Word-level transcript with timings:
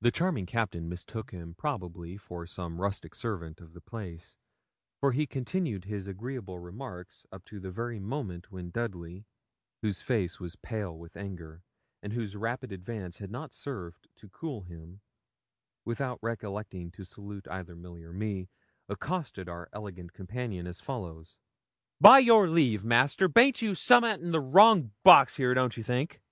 The 0.00 0.10
charming 0.10 0.46
Captain 0.46 0.88
mistook 0.88 1.30
him 1.30 1.54
probably 1.54 2.16
for 2.16 2.44
some 2.44 2.80
rustic 2.80 3.14
servant 3.14 3.60
of 3.60 3.72
the 3.72 3.80
place, 3.80 4.36
for 4.98 5.12
he 5.12 5.28
continued 5.28 5.84
his 5.84 6.08
agreeable 6.08 6.58
remarks 6.58 7.24
up 7.30 7.44
to 7.44 7.60
the 7.60 7.70
very 7.70 8.00
moment 8.00 8.50
when 8.50 8.70
Dudley, 8.70 9.26
whose 9.80 10.02
face 10.02 10.40
was 10.40 10.56
pale 10.56 10.98
with 10.98 11.16
anger, 11.16 11.62
and 12.02 12.12
whose 12.12 12.34
rapid 12.34 12.72
advance 12.72 13.18
had 13.18 13.30
not 13.30 13.52
served 13.54 14.08
to 14.16 14.28
cool 14.28 14.62
him, 14.62 15.02
without 15.84 16.18
recollecting 16.20 16.90
to 16.90 17.04
salute 17.04 17.46
either 17.46 17.76
Milly 17.76 18.02
or 18.02 18.12
me, 18.12 18.48
accosted 18.88 19.48
our 19.48 19.68
elegant 19.72 20.12
companion 20.12 20.66
as 20.66 20.80
follows: 20.80 21.36
'By 22.00 22.18
your 22.18 22.48
leave, 22.48 22.84
master, 22.84 23.28
baint 23.28 23.62
you 23.62 23.76
summat 23.76 24.20
in 24.20 24.32
the 24.32 24.40
wrong 24.40 24.90
box 25.04 25.36
here, 25.36 25.54
don't 25.54 25.76
you 25.76 25.84
think?' 25.84 26.22